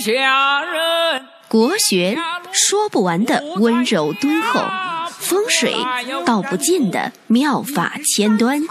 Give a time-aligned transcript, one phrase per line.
[0.00, 1.26] 下人。
[1.46, 2.16] 国学
[2.52, 4.60] 说不完的温柔敦厚，
[5.10, 5.74] 风水
[6.24, 8.62] 道不尽的妙法千端，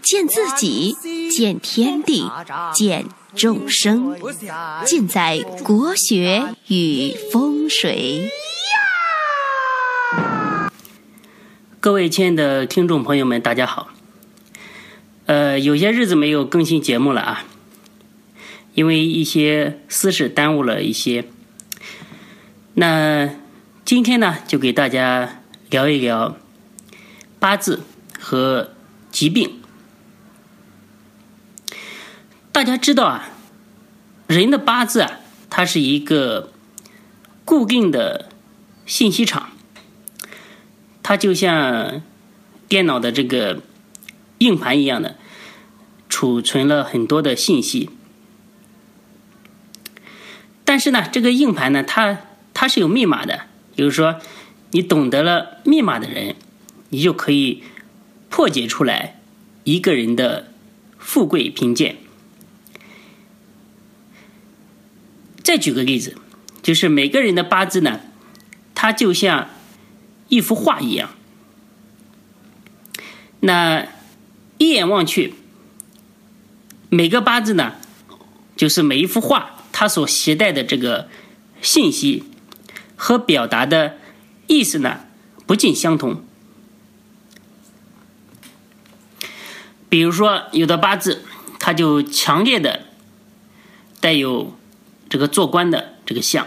[0.00, 0.96] 见自己，
[1.30, 2.30] 见天地，
[2.72, 4.16] 见众生，
[4.84, 8.30] 尽在国学与风水。
[11.80, 13.88] 各位亲爱的听众朋友们，大家好。
[15.26, 17.44] 呃，有些日子没有更新节目了啊，
[18.74, 21.26] 因为一些私事耽误了一些。
[22.74, 23.30] 那
[23.84, 26.36] 今天呢，就给大家聊一聊
[27.38, 27.82] 八字
[28.18, 28.72] 和
[29.10, 29.60] 疾病。
[32.50, 33.30] 大家知道啊，
[34.26, 36.52] 人的八字啊，它是一个
[37.44, 38.30] 固定的
[38.86, 39.50] 信息场。
[41.02, 42.02] 它就像
[42.68, 43.60] 电脑的这个
[44.38, 45.16] 硬盘一样的，
[46.08, 47.90] 储存了很多的信息。
[50.72, 52.16] 但是呢，这个硬盘呢，它
[52.54, 53.42] 它是有密码的。
[53.76, 54.18] 比如说，
[54.70, 56.34] 你懂得了密码的人，
[56.88, 57.62] 你就可以
[58.30, 59.20] 破解出来
[59.64, 60.50] 一个人的
[60.98, 61.98] 富贵贫贱。
[65.42, 66.16] 再举个例子，
[66.62, 68.00] 就是每个人的八字呢，
[68.74, 69.50] 它就像。
[70.28, 71.10] 一幅画一样，
[73.40, 73.86] 那
[74.56, 75.34] 一眼望去，
[76.88, 77.74] 每个八字呢，
[78.56, 81.08] 就是每一幅画，它所携带的这个
[81.60, 82.22] 信息
[82.94, 83.96] 和表达的
[84.46, 85.00] 意思呢，
[85.44, 86.24] 不尽相同。
[89.88, 91.24] 比如说，有的八字，
[91.58, 92.82] 它就强烈的
[93.98, 94.56] 带有
[95.08, 96.46] 这个做官的这个相；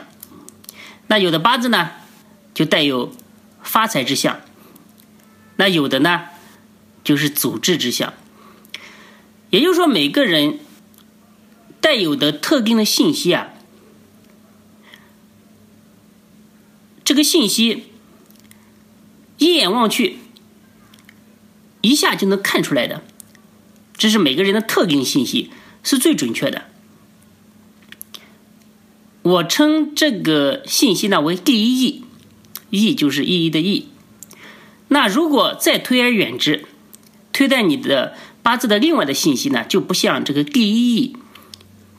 [1.07, 1.91] 那有的八字呢，
[2.53, 3.13] 就带有。
[3.61, 4.39] 发财之相，
[5.57, 6.27] 那有的呢，
[7.03, 8.13] 就是阻滞之相。
[9.49, 10.59] 也就是说，每个人
[11.85, 13.53] 带有的特定的信息啊，
[17.03, 17.83] 这个信息
[19.37, 20.17] 一眼望去，
[21.81, 23.03] 一下就能看出来的，
[23.95, 25.51] 这是每个人的特定信息，
[25.83, 26.63] 是最准确的。
[29.21, 32.03] 我称这个信息呢为第一义。
[32.71, 33.89] 义就是意义的意。
[34.87, 36.65] 那如果再推而远之，
[37.31, 41.15] 推断你的八字的另外的信息呢，就不像这个第一义，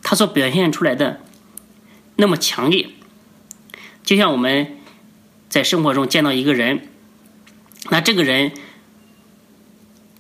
[0.09, 1.21] 他所表现出来的
[2.15, 2.91] 那么强烈。
[4.05, 4.78] 就像我们
[5.49, 6.89] 在生活中见到一个人，
[7.91, 8.53] 那这个人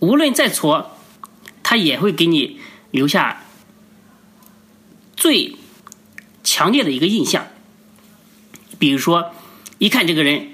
[0.00, 0.90] 无论再挫，
[1.62, 2.58] 他也会给你
[2.90, 3.44] 留下
[5.14, 5.54] 最
[6.42, 7.46] 强烈的一个印象。
[8.80, 9.32] 比如说。
[9.78, 10.52] 一看这个人，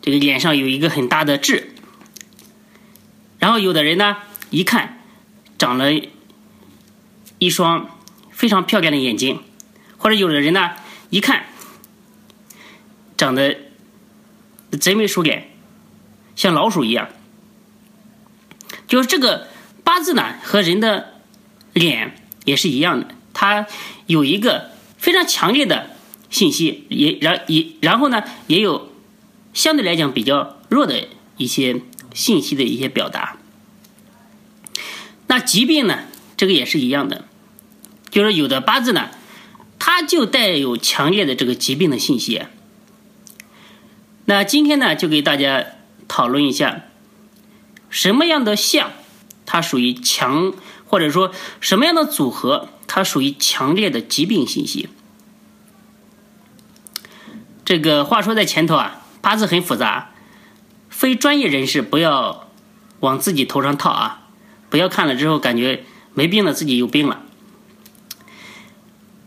[0.00, 1.74] 这个脸上有一个很大的痣，
[3.38, 4.16] 然后有的人呢，
[4.48, 5.02] 一看
[5.58, 5.92] 长了
[7.38, 7.99] 一双
[8.40, 9.40] 非常漂亮的眼睛，
[9.98, 10.70] 或者有的人呢，
[11.10, 11.44] 一看
[13.18, 13.58] 长得
[14.80, 15.50] 贼眉鼠脸，
[16.34, 17.10] 像老鼠一样，
[18.88, 19.48] 就是这个
[19.84, 21.20] 八字呢和人的
[21.74, 23.66] 脸也是一样的，它
[24.06, 25.90] 有一个非常强烈的。
[26.30, 28.90] 信息也然也然后呢，也有
[29.52, 31.82] 相对来讲比较弱的一些
[32.14, 33.36] 信息的一些表达。
[35.26, 36.04] 那疾病呢，
[36.36, 37.24] 这个也是一样的，
[38.10, 39.10] 就是有的八字呢，
[39.78, 42.42] 它就带有强烈的这个疾病的信息。
[44.24, 45.64] 那今天呢，就给大家
[46.06, 46.82] 讨论一下，
[47.88, 48.90] 什么样的相
[49.46, 50.52] 它属于强，
[50.86, 54.88] 或者说什么样的组合它属于强烈的疾病信息。
[57.64, 60.10] 这个话说在前头啊，八字很复杂，
[60.88, 62.48] 非专业人士不要
[62.98, 64.28] 往自己头上套啊，
[64.68, 65.84] 不要看了之后感觉
[66.14, 67.22] 没病了，自己有病了。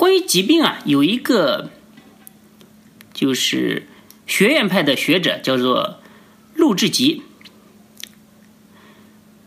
[0.03, 1.69] 关于疾病啊，有一个
[3.14, 3.88] 就是
[4.28, 6.02] 学院派的学者叫做
[6.56, 7.24] 陆志吉，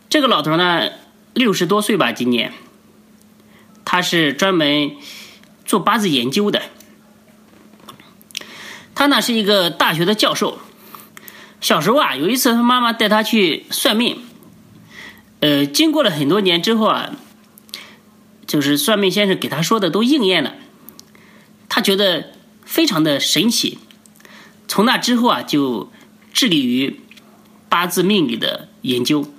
[0.09, 0.89] 这个老头呢
[1.35, 2.53] 六十多岁吧，今年，
[3.85, 4.93] 他是专门
[5.63, 6.63] 做八字研究的。
[8.95, 10.57] 他呢是一个大学的教授，
[11.61, 14.23] 小时候啊，有一次他妈妈带他去算命，
[15.39, 17.11] 呃，经过了很多年之后啊，
[18.47, 20.55] 就是算命先生给他说的都应验了，
[21.67, 22.31] 他觉得
[22.63, 23.77] 非常的神奇，
[24.67, 25.91] 从那之后啊，就
[26.33, 27.01] 致力于
[27.67, 29.31] 八字命理的研究。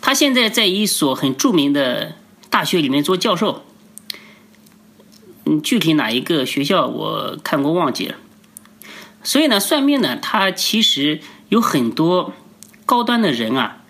[0.00, 2.16] 他现在在一所很著名的
[2.48, 3.64] 大学里面做教授。
[5.44, 8.16] 嗯，具体哪一个学校我看过忘记了。
[9.24, 12.32] 所以呢，算命呢，他其实有很多
[12.84, 13.82] 高端的人啊，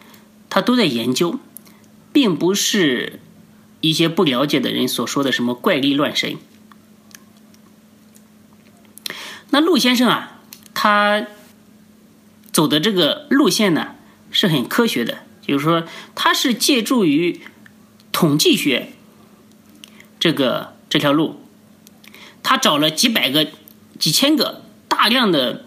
[0.48, 1.38] 他都在研究，
[2.12, 3.20] 并不是
[3.82, 6.38] 一些不了解的人所说的什么怪力乱神。
[9.50, 10.40] 那陆先生啊，
[10.72, 11.26] 他
[12.50, 13.94] 走的这个路线呢
[14.30, 17.42] 是很科学的，就是说他是借助于
[18.12, 18.92] 统计学
[20.18, 21.42] 这个这条路，
[22.42, 23.48] 他找了几百个、
[23.98, 25.66] 几千个大量的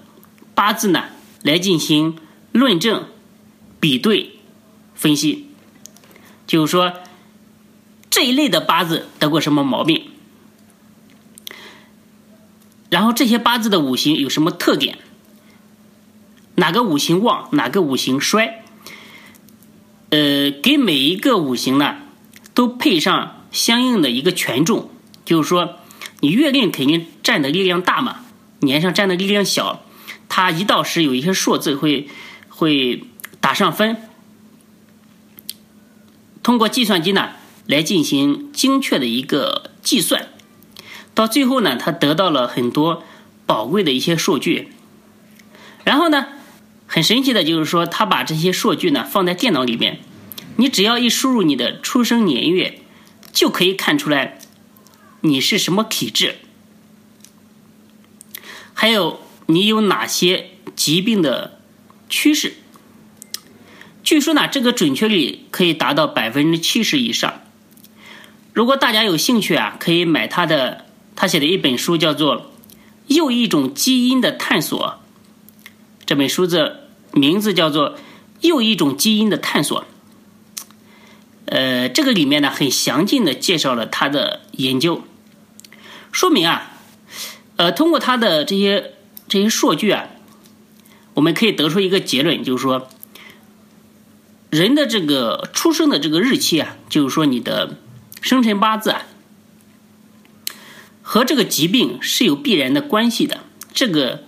[0.55, 1.05] 八字呢
[1.43, 2.17] 来进行
[2.51, 3.07] 论证、
[3.79, 4.39] 比对、
[4.95, 5.51] 分析，
[6.47, 6.93] 就是说
[8.15, 10.09] 这一类的八字得过什么毛病。
[12.89, 14.97] 然后这些八字的五行有什么特点？
[16.55, 18.63] 哪个五行旺，哪个五行衰？
[20.11, 21.97] 呃，给每一个五行呢，
[22.53, 24.89] 都配上相应的一个权重，
[25.25, 25.79] 就是说，
[26.21, 28.21] 你月令肯定占的力量大嘛，
[28.61, 29.83] 年上占的力量小，
[30.29, 32.07] 它一到十有一些数字会
[32.47, 33.03] 会
[33.41, 33.97] 打上分，
[36.41, 37.31] 通过计算机呢
[37.67, 40.29] 来进行精确的一个计算。
[41.13, 43.03] 到最后呢，他得到了很多
[43.45, 44.69] 宝贵的一些数据，
[45.85, 46.27] 然后呢，
[46.87, 49.99] 很神奇的就是说，他把这些数据呢放在电脑里面，
[50.57, 52.81] 你只要一输入你的出生年月，
[53.31, 54.39] 就可以看出来
[55.21, 56.35] 你是什么体质，
[58.73, 61.59] 还有你有哪些疾病的
[62.09, 62.55] 趋势。
[64.03, 67.41] 据说呢，这个准确率可以达到百分之七十以上。
[68.55, 70.85] 如果大家有兴趣啊，可以买他的。
[71.17, 72.41] 他写的一本书叫做
[73.07, 74.77] 《又一种基因的探索》，
[76.05, 77.91] 这本书的名字叫做
[78.41, 79.81] 《又一种基因的探索》。
[81.45, 85.03] 呃，这个里面呢，很详尽的介绍了他的研究，
[86.11, 86.73] 说明啊，
[87.55, 88.95] 呃，通过他的这些
[89.29, 90.07] 这些数据啊，
[91.13, 92.89] 我们可以得出一个结论，就是说，
[94.49, 97.77] 人的这个出生的这个日期啊，就是说你的
[98.25, 99.03] 生辰八字啊。
[101.03, 103.41] 和这个疾病是有必然的关系的，
[103.71, 104.23] 这个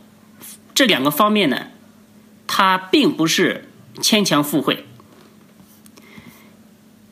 [0.75, 1.69] 这两个方面呢，
[2.45, 3.67] 它并不是
[3.99, 4.85] 牵强附会。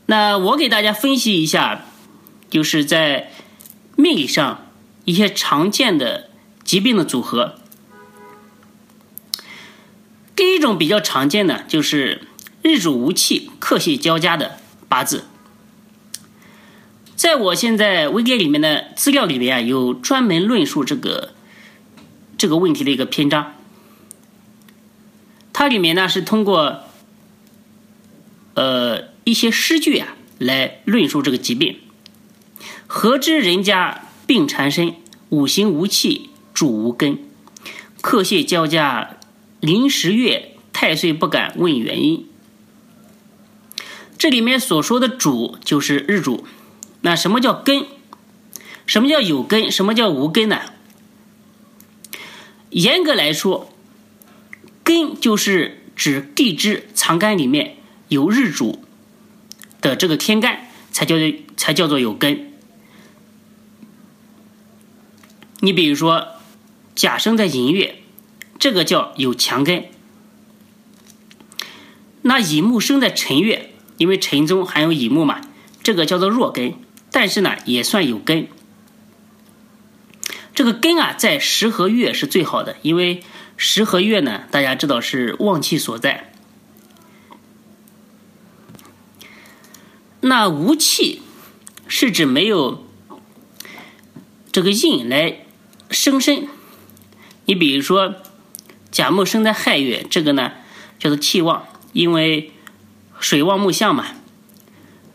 [0.05, 1.85] 那我给大家分析一下，
[2.51, 3.31] 就是在
[3.95, 4.67] 命理上
[5.05, 6.29] 一些常见的
[6.63, 7.55] 疾病的组合。
[10.35, 12.27] 第一种比较常见的就是
[12.61, 15.25] 日主无气、克泄交加的八字。
[17.15, 21.33] 在我现在微店里面的资料里面啊，有专门论述这个
[22.37, 23.53] 这个问题的一个篇章。
[25.53, 26.81] 它里面呢是通过
[28.55, 31.79] 呃一些诗句啊来论述这个疾病。
[32.85, 34.95] 何知人家病缠身，
[35.29, 37.19] 五行无气主无根，
[38.01, 39.17] 克谢交加
[39.61, 42.27] 临时月，太岁不敢问原因。
[44.17, 46.45] 这里面所说的主就是日主。
[47.05, 47.85] 那什么叫根？
[48.87, 49.69] 什么叫有根？
[49.69, 50.59] 什么叫无根呢？
[52.71, 53.71] 严格来说，
[54.83, 58.83] 根就是指地支藏干里面有日主
[59.81, 62.51] 的这个天干，才叫做才叫做有根。
[65.59, 66.29] 你比如说，
[66.95, 68.01] 甲生在寅月，
[68.57, 69.85] 这个叫有强根。
[72.23, 75.41] 那乙木生在辰月，因为辰中含有乙木嘛，
[75.83, 76.73] 这个叫做弱根。
[77.15, 78.49] 但是呢，也算有根。
[80.53, 83.23] 这个根啊，在时和月是最好的，因为
[83.55, 86.33] 时和月呢，大家知道是旺气所在。
[90.19, 91.21] 那无气
[91.87, 92.85] 是指没有
[94.51, 95.45] 这个印来
[95.89, 96.49] 生身。
[97.45, 98.15] 你比如说，
[98.91, 100.51] 甲木生在亥月，这个呢
[100.99, 102.51] 叫做气旺，因为
[103.21, 104.07] 水旺木相嘛，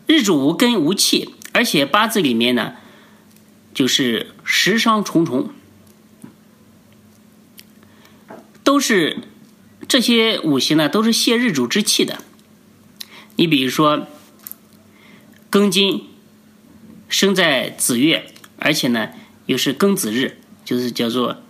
[0.07, 1.35] 日主无根无气。
[1.53, 2.73] 而且八字里面呢，
[3.73, 5.51] 就是食伤重重，
[8.63, 9.17] 都是
[9.87, 12.19] 这些五行呢，都是泄日主之气的。
[13.35, 14.07] 你比如说，
[15.49, 16.07] 庚金
[17.09, 19.09] 生在子月，而且呢
[19.47, 21.41] 又是庚子日，就是叫做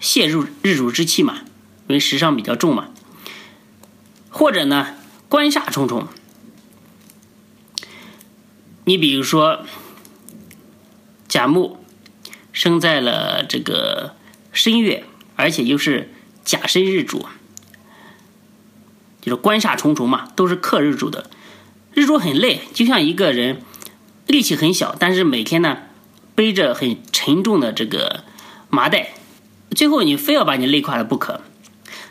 [0.00, 1.42] 泄入日主之气嘛，
[1.88, 2.90] 因为食伤比较重嘛。
[4.28, 4.96] 或者呢，
[5.28, 6.06] 官煞重重。
[8.90, 9.64] 你比如说，
[11.28, 11.78] 甲木
[12.52, 14.16] 生在了这个
[14.52, 15.04] 申月，
[15.36, 16.12] 而且又是
[16.44, 17.24] 甲申日主，
[19.20, 21.30] 就是官煞重重嘛，都是克日主的。
[21.94, 23.62] 日主很累，就像一个人
[24.26, 25.82] 力气很小，但是每天呢
[26.34, 28.24] 背着很沉重的这个
[28.70, 29.10] 麻袋，
[29.70, 31.42] 最后你非要把你累垮了不可。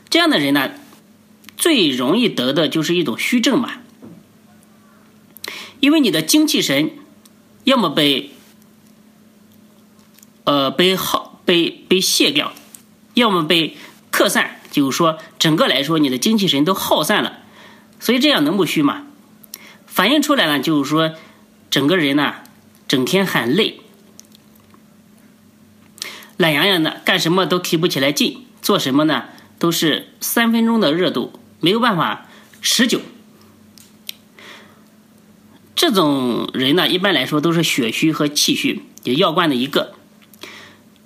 [0.10, 0.72] 这样的人呢，
[1.58, 3.74] 最容易得的就是一种虚症嘛。
[5.80, 6.92] 因为你的精气神，
[7.64, 8.32] 要么被，
[10.44, 12.54] 呃，被耗被被卸掉，
[13.14, 13.78] 要么被
[14.12, 17.40] 克散，就是说整个来说你的精气神都耗散了，
[18.00, 19.08] 所以这样能不虚吗？
[19.86, 21.14] 反映出来呢，就是说
[21.70, 22.36] 整个人呢
[22.88, 23.80] 整天很累，
[26.38, 29.26] 懒洋洋的，干什么都提不起来劲，做什么呢
[29.58, 32.28] 都是三分钟的热度，没有办法
[32.62, 33.02] 持久。
[35.80, 39.94] 这种人呢，一般来说都是血虚和气虚，就药罐的一个。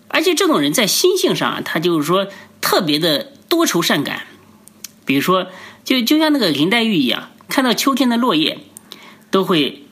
[0.07, 2.27] 而且这种人在心性上啊，他就是说
[2.59, 4.25] 特别的多愁善感。
[5.05, 5.45] 比如说，
[5.83, 8.61] 就就像那个林黛玉一样，看到秋天的落叶，
[9.29, 9.83] 都会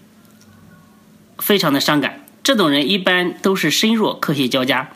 [1.38, 2.26] 非常的伤感。
[2.42, 4.90] 这种人一般都是身弱、克气交加。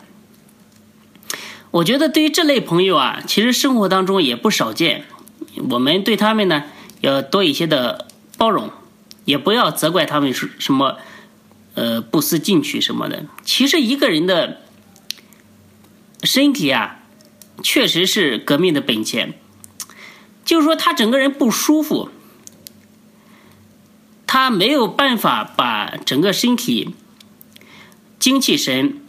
[1.69, 5.05] 我觉得对于这类朋友啊，其实生活当中也不少见。
[5.69, 6.63] 我们对他们呢，
[7.01, 8.71] 要多一些的包容。
[9.25, 10.97] 也不要责怪他们是什么，
[11.73, 13.25] 呃，不思进取什么的。
[13.43, 14.61] 其实一个人的
[16.23, 16.99] 身体啊，
[17.61, 19.33] 确实是革命的本钱。
[20.45, 22.09] 就是说，他整个人不舒服，
[24.27, 26.93] 他没有办法把整个身体
[28.19, 29.01] 精气神，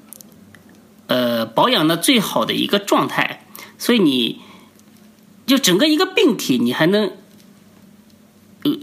[1.08, 3.46] 呃，保养的最好的一个状态。
[3.76, 4.40] 所以，你
[5.46, 7.12] 就整个一个病体，你还能。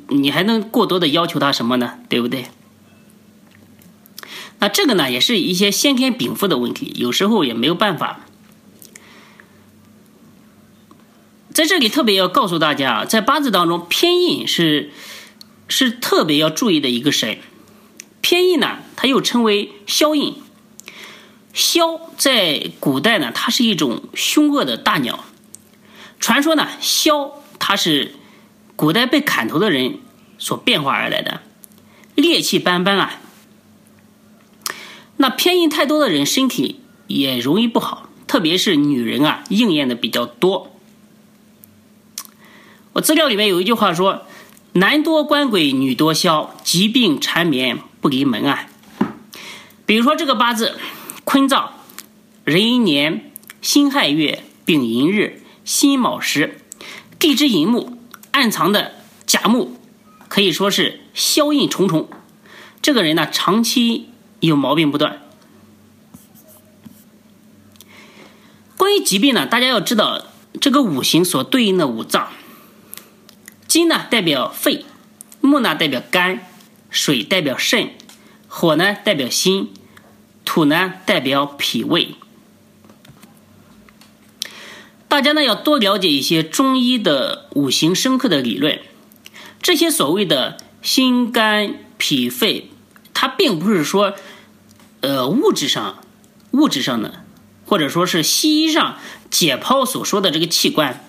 [0.08, 2.00] 你还能过多的要求他什么呢？
[2.10, 2.48] 对不对？
[4.60, 8.22] 那这个呢，也是一些先天禀赋的问题，有时候也没有办法。
[11.54, 14.92] 在这里特别要告诉大家啊，在八字当中，偏印是
[15.68, 17.38] 是特别要注意的一个神。
[18.22, 20.36] 偏印呢，它又称为枭印。
[21.54, 25.24] 枭在古代呢，它是一种凶恶的大鸟。
[26.20, 28.16] 传说呢，枭它是。
[28.76, 30.00] 古代被砍头的人
[30.38, 31.42] 所变化而来的，
[32.16, 33.20] 烈气斑斑啊。
[35.18, 40.76] 那偏硬太多的人身体也容易不好，特别是女人啊，应验的比较多。
[42.94, 44.26] 我资料里面有一句话说
[44.74, 48.68] ：“男多官鬼，女多枭，疾病缠绵不离门啊。”
[49.86, 50.78] 比如说这个八字，
[51.24, 51.70] 坤燥，
[52.44, 56.60] 壬寅年，辛亥月，丙寅日，辛卯时，
[57.20, 57.98] 地支寅木。
[58.34, 58.94] 暗藏的
[59.28, 59.80] 甲木
[60.28, 62.10] 可以说是消印重重，
[62.82, 64.10] 这个人呢长期
[64.40, 65.22] 有毛病不断。
[68.76, 70.26] 关于疾病呢，大家要知道
[70.60, 72.34] 这个五行所对应的五脏，
[73.68, 74.84] 金呢代表肺，
[75.40, 76.46] 木呢代表肝，
[76.90, 77.92] 水代表肾，
[78.48, 79.72] 火呢代表心，
[80.44, 82.16] 土呢代表脾胃。
[85.14, 88.80] 大家呢要多了解一些中医的五行生克的理论，
[89.62, 92.72] 这些所谓的心肝脾肺，
[93.14, 94.16] 它并不是说，
[95.02, 96.04] 呃物质上
[96.50, 97.26] 物质上的，
[97.64, 98.98] 或者说是西医上
[99.30, 101.08] 解剖所说的这个器官，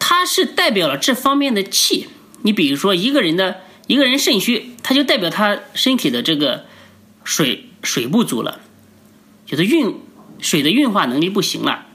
[0.00, 2.08] 它是代表了这方面的气。
[2.42, 6.64] 你比如说一个人的一个人肾虚，它就代表他身体的这个
[7.22, 8.60] 水水不足了，
[9.46, 9.94] 就是运
[10.40, 11.86] 水的运化能力不行了。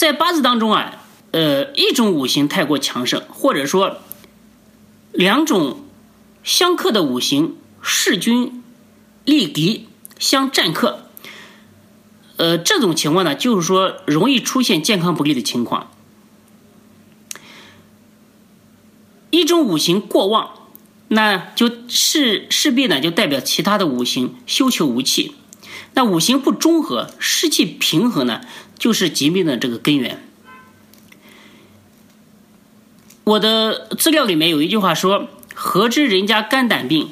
[0.00, 3.98] 在八字当中啊，呃，一种五行太过强盛，或者说
[5.12, 5.84] 两种
[6.42, 8.62] 相克的五行势均
[9.26, 9.88] 力敌
[10.18, 11.04] 相战克，
[12.38, 15.90] 呃，这种情况呢，就是说容易出现健康不利的情况。
[19.28, 20.52] 一种五行过旺，
[21.08, 25.34] 那就势势必呢就代表其他的五行休囚无气。
[25.92, 28.40] 那五行不中和，湿气平衡呢，
[28.80, 30.20] 就是疾病的这个根源。
[33.22, 37.10] 我的资料里面有一句话说：“何知人家肝胆病，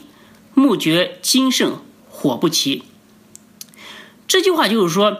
[0.55, 2.83] 目觉精盛火不齐。”
[4.27, 5.19] 这句话就是说，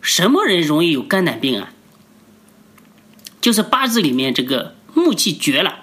[0.00, 1.72] 什么人容易有肝胆病啊？
[3.40, 5.80] 就是八字里面这个木气绝了，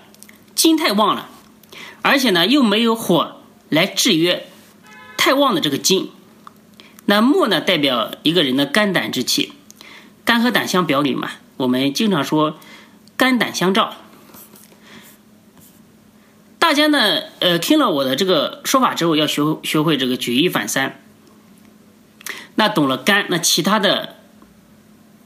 [0.56, 1.30] 金太旺了，
[2.02, 3.38] 而且呢又没有火
[3.70, 4.48] 来制约。
[5.16, 6.12] 太旺的这个金，
[7.06, 9.54] 那木呢代表一个人的肝胆之气，
[10.24, 12.58] 肝和胆相表里嘛，我们经常说
[13.18, 13.96] 肝胆相照。
[16.60, 21.02] 大家呢，呃，听了我的这个说法之后，要学学会这个举一反三。
[22.56, 24.16] 那懂了肝，那其他的，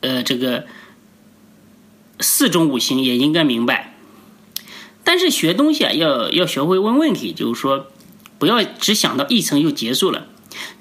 [0.01, 0.65] 呃，这个
[2.19, 3.93] 四种五行也应该明白。
[5.03, 7.87] 但是学东西啊，要要学会问问题，就是说。
[8.39, 10.27] 不要只想到一层就结束了，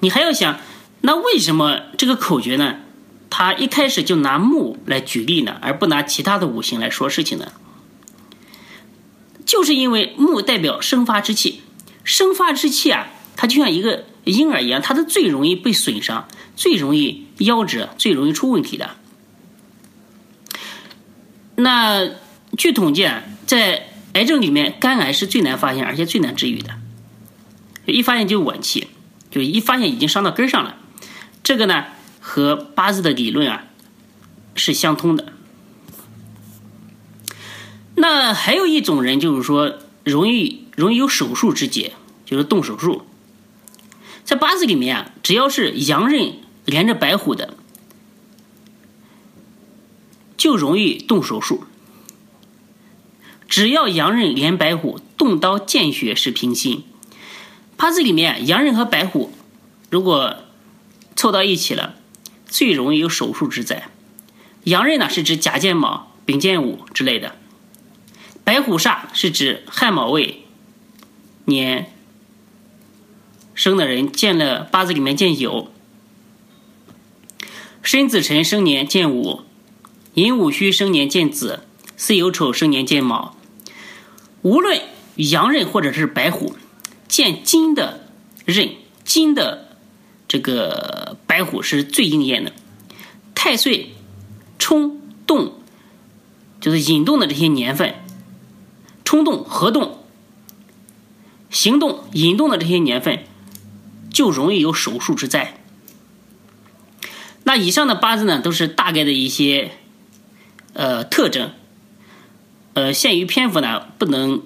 [0.00, 0.60] 你还要想，
[1.00, 2.76] 那为什么这个口诀呢？
[3.28, 7.52] 他一开始就拿木来举例呢，而不拿其他的五行来说事情呢？
[9.44, 11.60] 就是因为木代表生发之气，
[12.02, 16.26] 生发之气啊，它就像一个婴儿一样，它是最容易被损伤、
[16.56, 18.96] 最容易夭折、最容易出问题的。
[21.56, 22.08] 那
[22.56, 26.70] 据统计啊，在癌症里面，肝癌是最难发现，而且最难治愈的。
[27.84, 28.88] 一发现就晚期，
[29.30, 30.76] 就一发现已经伤到根上了。
[31.46, 31.84] 这个呢，
[32.20, 33.66] 和八字的理论啊
[34.56, 35.32] 是相通的。
[37.94, 41.92] 那还有一种人，就是说容易容易有手术之节，
[42.24, 43.02] 就是动手术。
[44.24, 46.34] 在八字里面啊，只要是阳刃
[46.64, 47.54] 连着白虎的，
[50.36, 51.62] 就容易动手术。
[53.48, 56.82] 只要阳刃连白虎，动刀见血是平心。
[57.76, 59.30] 八字里面阳刃和白虎
[59.90, 60.38] 如果
[61.16, 61.96] 凑到一起了，
[62.46, 63.88] 最容易有手术之灾。
[64.64, 67.34] 阳刃呢是指甲剑卯、丙剑午之类的。
[68.44, 70.44] 白虎煞是指亥卯未
[71.46, 71.90] 年
[73.54, 75.68] 生的人，见了八字里面见酉，
[77.82, 79.42] 申子辰生年见午，
[80.14, 81.64] 寅午戌生年见子，
[81.96, 83.36] 巳酉丑生年见卯。
[84.42, 84.80] 无论
[85.16, 86.54] 阳刃或者是白虎，
[87.08, 88.06] 见金的
[88.44, 88.70] 刃，
[89.04, 89.65] 金的
[90.28, 92.52] 这个白虎是最应验的。
[93.34, 93.94] 太岁
[94.58, 95.54] 冲动，
[96.60, 97.94] 就是引动的这些年份。
[99.04, 100.04] 冲动、合动、
[101.48, 103.24] 行动、引动的这些年份，
[104.10, 105.60] 就容易有手术之灾。
[107.44, 109.70] 那以上的八字呢，都是大概的一些
[110.72, 111.52] 呃特征。
[112.74, 114.42] 呃，限于篇幅呢，不能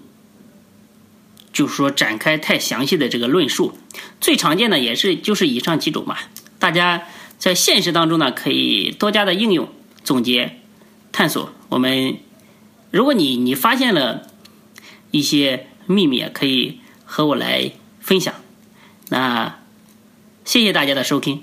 [1.52, 3.78] 就是说展开太详细的这个论述。
[4.20, 6.16] 最常见的也是就是以上几种嘛。
[6.58, 7.04] 大家
[7.38, 9.68] 在现实当中呢，可以多加的应用、
[10.04, 10.60] 总结、
[11.12, 11.52] 探索。
[11.68, 12.18] 我们
[12.90, 14.26] 如果你你发现了。
[15.12, 18.32] 一些秘密可以和我来分享，
[19.08, 19.58] 那
[20.44, 21.42] 谢谢大家的收听。